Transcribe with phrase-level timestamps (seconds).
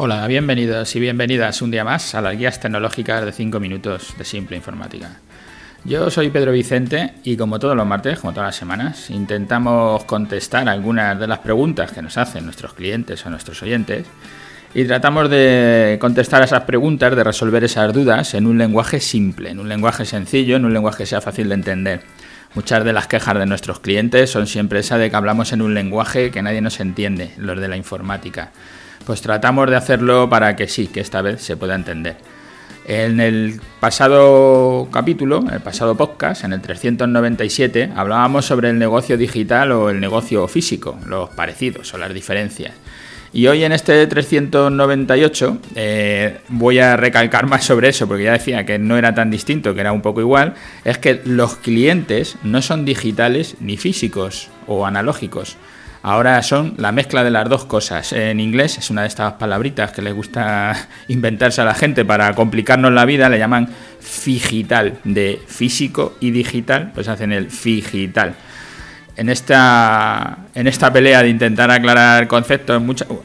[0.00, 4.24] Hola, bienvenidos y bienvenidas un día más a las guías tecnológicas de 5 minutos de
[4.24, 5.10] Simple Informática.
[5.84, 10.68] Yo soy Pedro Vicente y como todos los martes, como todas las semanas, intentamos contestar
[10.68, 14.06] algunas de las preguntas que nos hacen nuestros clientes o nuestros oyentes
[14.72, 19.58] y tratamos de contestar esas preguntas, de resolver esas dudas en un lenguaje simple, en
[19.58, 22.02] un lenguaje sencillo, en un lenguaje que sea fácil de entender.
[22.54, 25.74] Muchas de las quejas de nuestros clientes son siempre esa de que hablamos en un
[25.74, 28.52] lenguaje que nadie nos entiende, los de la informática
[29.08, 32.16] pues tratamos de hacerlo para que sí, que esta vez se pueda entender.
[32.86, 39.16] En el pasado capítulo, en el pasado podcast, en el 397, hablábamos sobre el negocio
[39.16, 42.74] digital o el negocio físico, los parecidos o las diferencias.
[43.32, 48.66] Y hoy en este 398 eh, voy a recalcar más sobre eso, porque ya decía
[48.66, 50.52] que no era tan distinto, que era un poco igual,
[50.84, 55.56] es que los clientes no son digitales ni físicos o analógicos.
[56.02, 58.12] Ahora son la mezcla de las dos cosas.
[58.12, 60.74] En inglés es una de estas palabritas que le gusta
[61.08, 63.68] inventarse a la gente para complicarnos la vida, le llaman
[64.00, 68.34] figital, de físico y digital, pues hacen el figital
[69.18, 72.80] en esta, en esta pelea de intentar aclarar conceptos,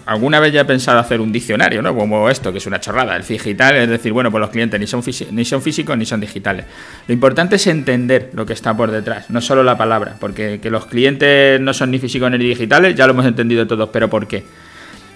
[0.08, 1.95] alguna vez ya he pensado hacer un diccionario, ¿no?
[1.95, 4.88] Como esto, que es una chorrada, el digital, es decir, bueno, pues los clientes ni
[4.88, 6.66] son, físicos ni son digitales.
[7.08, 10.71] Lo importante es entender lo que está por detrás, no solo la palabra, porque que
[10.71, 14.25] los clientes no son ni físicos ni digitales, ya lo hemos entendido todos, pero ¿por
[14.25, 14.44] qué?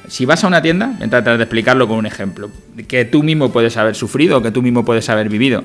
[0.08, 2.52] Si vas a una tienda, voy de explicarlo con un ejemplo,
[2.88, 5.64] que tú mismo puedes haber sufrido que tú mismo puedes haber vivido.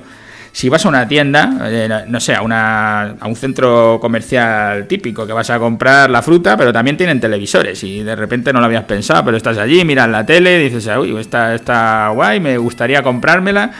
[0.53, 5.25] Si vas a una tienda, eh, no sé, a, una, a un centro comercial típico
[5.25, 8.67] que vas a comprar la fruta, pero también tienen televisores y de repente no lo
[8.67, 13.01] habías pensado, pero estás allí, miras la tele, dices, uy, está, está guay, me gustaría
[13.01, 13.71] comprármela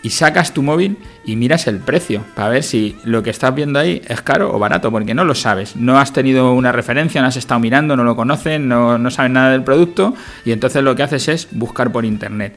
[0.00, 3.80] y sacas tu móvil y miras el precio para ver si lo que estás viendo
[3.80, 5.74] ahí es caro o barato, porque no lo sabes.
[5.74, 9.32] No has tenido una referencia, no has estado mirando, no lo conoces, no, no sabes
[9.32, 12.54] nada del producto y entonces lo que haces es buscar por internet.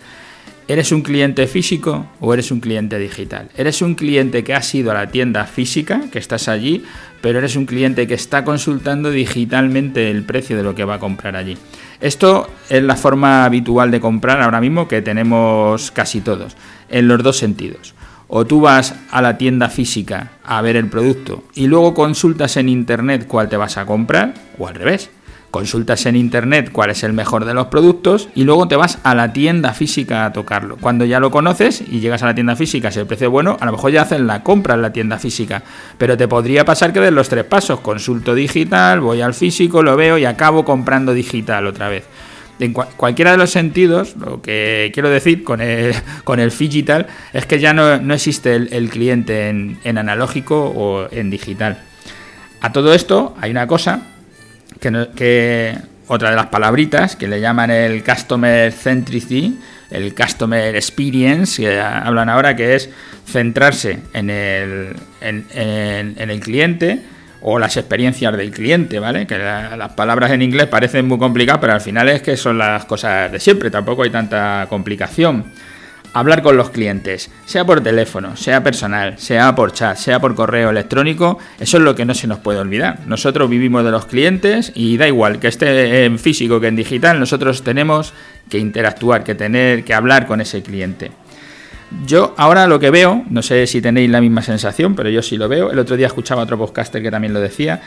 [0.67, 3.49] ¿Eres un cliente físico o eres un cliente digital?
[3.55, 6.83] ¿Eres un cliente que has ido a la tienda física, que estás allí,
[7.21, 10.99] pero eres un cliente que está consultando digitalmente el precio de lo que va a
[10.99, 11.55] comprar allí?
[12.01, 16.57] Esto es la forma habitual de comprar ahora mismo que tenemos casi todos,
[16.89, 17.93] en los dos sentidos.
[18.27, 22.69] O tú vas a la tienda física a ver el producto y luego consultas en
[22.69, 25.11] internet cuál te vas a comprar, o al revés
[25.55, 29.15] consultas en internet cuál es el mejor de los productos y luego te vas a
[29.15, 30.75] la tienda física a tocarlo.
[30.75, 33.55] Cuando ya lo conoces y llegas a la tienda física, si el precio es bueno,
[33.61, 35.63] a lo mejor ya hacen la compra en la tienda física.
[35.97, 39.95] Pero te podría pasar que des los tres pasos, consulto digital, voy al físico, lo
[39.95, 42.03] veo y acabo comprando digital otra vez.
[42.59, 45.95] En cualquiera de los sentidos, lo que quiero decir con el,
[46.25, 51.29] con el digital es que ya no, existe el, cliente en, en analógico o en
[51.29, 51.81] digital.
[52.59, 54.01] A todo esto hay una cosa
[55.15, 59.57] que, otra de las palabritas que le llaman el Customer Centricity,
[59.89, 62.89] el Customer Experience, que hablan ahora, que es
[63.25, 67.01] centrarse en el, en, el cliente
[67.41, 69.25] o las experiencias del cliente, ¿vale?
[69.27, 72.85] Que las palabras en inglés parecen muy complicadas, pero al final es que son las
[72.85, 75.45] cosas de siempre, tampoco hay tanta complicación
[76.15, 80.69] hablar con los clientes, sea por teléfono, sea personal, sea por chat, sea por correo
[80.69, 82.99] electrónico, eso es lo que no se nos puede olvidar.
[83.05, 87.19] Nosotros vivimos de los clientes y da igual que esté en físico que en digital,
[87.19, 88.13] nosotros tenemos
[88.49, 91.11] que interactuar, que tener que hablar con ese cliente.
[92.05, 95.35] Yo ahora lo que veo, no sé si tenéis la misma sensación, pero yo sí
[95.35, 95.69] lo veo.
[95.69, 97.81] El otro día escuchaba a otro podcaster que también lo decía.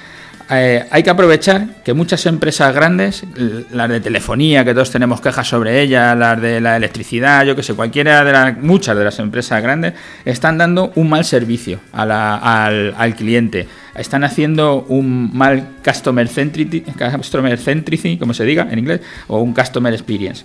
[0.50, 3.22] Eh, hay que aprovechar que muchas empresas grandes,
[3.70, 7.62] las de telefonía, que todos tenemos quejas sobre ellas, las de la electricidad, yo que
[7.62, 9.92] sé, cualquiera de las, muchas de las empresas grandes,
[10.24, 13.68] están dando un mal servicio al, al, cliente.
[13.94, 19.52] Están haciendo un mal customer centricity, customer centricity, como se diga en inglés, o un
[19.52, 20.44] customer experience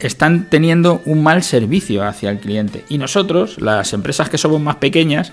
[0.00, 2.84] están teniendo un mal servicio hacia el cliente.
[2.88, 5.32] Y nosotros, las empresas que somos más pequeñas,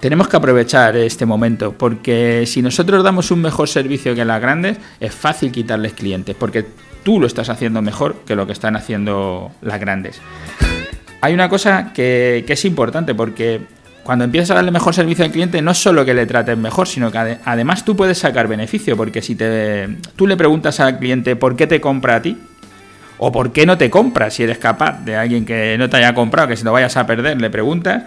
[0.00, 4.78] tenemos que aprovechar este momento, porque si nosotros damos un mejor servicio que las grandes,
[5.00, 6.66] es fácil quitarles clientes, porque
[7.02, 10.20] tú lo estás haciendo mejor que lo que están haciendo las grandes.
[11.20, 13.60] Hay una cosa que, es importante, porque
[14.04, 16.86] cuando empiezas a darle mejor servicio al cliente, no es solo que le trates mejor,
[16.86, 21.34] sino que además tú puedes sacar beneficio, porque si te, tú le preguntas al cliente
[21.34, 22.38] por qué te compra a ti,
[23.20, 26.14] o por qué no te compra si eres capaz de alguien que no te haya
[26.14, 28.04] comprado, que si no vayas a perder, le preguntas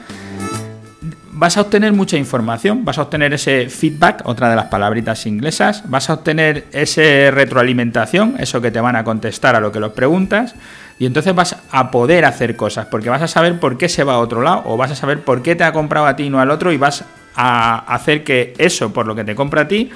[1.42, 5.82] vas a obtener mucha información, vas a obtener ese feedback, otra de las palabritas inglesas,
[5.90, 9.94] vas a obtener esa retroalimentación, eso que te van a contestar a lo que los
[9.94, 10.54] preguntas,
[11.00, 14.14] y entonces vas a poder hacer cosas, porque vas a saber por qué se va
[14.14, 16.30] a otro lado, o vas a saber por qué te ha comprado a ti y
[16.30, 19.68] no al otro, y vas a hacer que eso, por lo que te compra a
[19.68, 19.90] ti,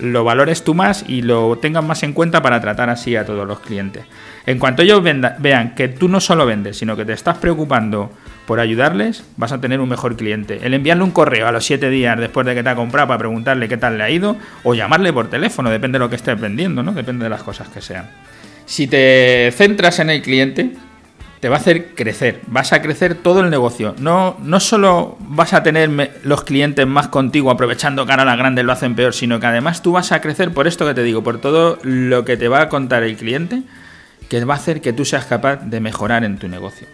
[0.00, 3.46] lo valores tú más y lo tengas más en cuenta para tratar así a todos
[3.46, 4.04] los clientes.
[4.46, 8.10] En cuanto ellos vean que tú no solo vendes, sino que te estás preocupando
[8.48, 10.60] por ayudarles, vas a tener un mejor cliente.
[10.62, 13.18] El enviarle un correo a los 7 días después de que te ha comprado para
[13.18, 16.40] preguntarle qué tal le ha ido, o llamarle por teléfono, depende de lo que estés
[16.40, 16.92] vendiendo, ¿no?
[16.92, 18.08] Depende de las cosas que sean.
[18.64, 20.72] Si te centras en el cliente,
[21.40, 23.94] te va a hacer crecer, vas a crecer todo el negocio.
[23.98, 28.64] No, no solo vas a tener los clientes más contigo aprovechando que ahora las grandes
[28.64, 31.22] lo hacen peor, sino que además tú vas a crecer por esto que te digo,
[31.22, 33.60] por todo lo que te va a contar el cliente,
[34.30, 36.86] que va a hacer que tú seas capaz de mejorar en tu negocio.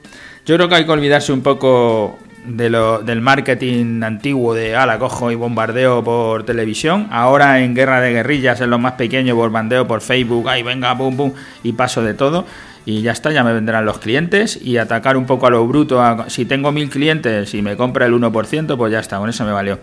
[0.46, 4.98] Yo creo que hay que olvidarse un poco de lo, del marketing antiguo de ala,
[4.98, 7.08] cojo y bombardeo por televisión.
[7.10, 11.16] Ahora en guerra de guerrillas, en los más pequeños, bombardeo por Facebook, ay, venga, pum,
[11.16, 11.32] pum,
[11.62, 12.44] y paso de todo
[12.86, 16.02] y ya está, ya me vendrán los clientes y atacar un poco a lo bruto.
[16.28, 19.52] si tengo mil clientes y me compra el 1%, pues ya está, con eso me
[19.52, 19.78] valió.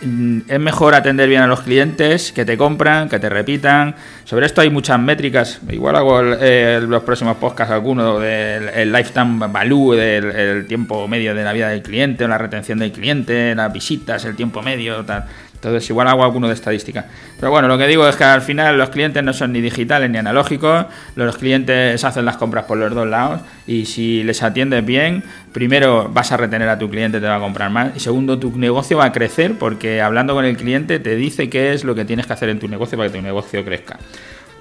[0.00, 3.94] Mm, es mejor atender bien a los clientes que te compran, que te repitan.
[4.24, 5.60] Sobre esto hay muchas métricas.
[5.70, 11.52] Igual hago los próximos podcasts alguno del lifetime value, del el tiempo medio de la
[11.52, 15.24] vida del cliente, la retención del cliente, las visitas, el tiempo medio, tal.
[15.64, 17.06] Entonces, igual hago alguno de estadística.
[17.40, 20.10] Pero bueno, lo que digo es que al final los clientes no son ni digitales
[20.10, 20.86] ni analógicos.
[21.16, 23.40] Los clientes hacen las compras por los dos lados.
[23.66, 27.40] Y si les atiendes bien, primero vas a retener a tu cliente, te va a
[27.40, 27.96] comprar más.
[27.96, 31.72] Y segundo, tu negocio va a crecer porque hablando con el cliente te dice qué
[31.72, 33.98] es lo que tienes que hacer en tu negocio para que tu negocio crezca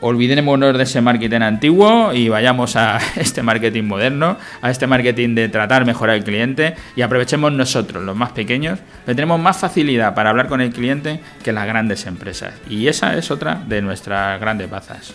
[0.03, 5.50] olvidémonos de ese marketing antiguo y vayamos a este marketing moderno, a este marketing de
[5.50, 10.29] tratar mejor al cliente y aprovechemos nosotros, los más pequeños, que tenemos más facilidad para
[10.29, 12.53] hablar con el cliente que las grandes empresas.
[12.69, 15.13] Y esa es otra de nuestras grandes bazas.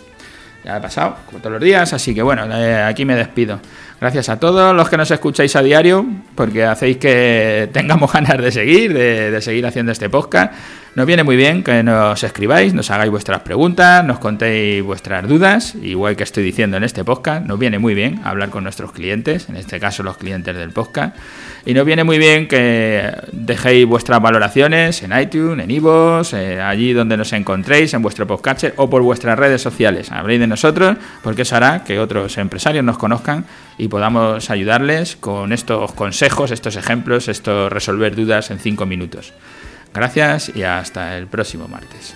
[0.65, 3.61] Ya he pasado, como todos los días, así que bueno, eh, aquí me despido.
[4.01, 8.51] Gracias a todos los que nos escucháis a diario, porque hacéis que tengamos ganas de
[8.51, 10.53] seguir, de seguir haciendo este podcast.
[10.95, 15.75] Nos viene muy bien que nos escribáis, nos hagáis vuestras preguntas, nos contéis vuestras dudas,
[15.81, 17.47] igual que estoy diciendo en este podcast.
[17.47, 21.17] Nos viene muy bien hablar con nuestros clientes, en este caso los clientes del podcast.
[21.65, 26.93] Y nos viene muy bien que dejéis vuestras valoraciones en iTunes, en iVoox, eh, allí
[26.95, 30.11] donde nos encontréis, en vuestro podcast o por vuestras redes sociales.
[30.11, 33.45] Habléis de nosotros porque eso hará que otros empresarios nos conozcan
[33.77, 39.33] y podamos ayudarles con estos consejos, estos ejemplos, esto resolver dudas en cinco minutos.
[39.95, 42.15] Gracias y hasta el próximo martes.